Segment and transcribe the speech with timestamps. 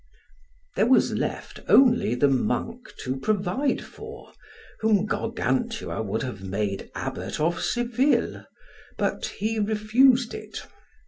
[0.75, 4.31] There was left only the monk to provide for,
[4.79, 8.47] whom Gargantua would have made Abbot of Seville,
[8.97, 10.65] but he refused it.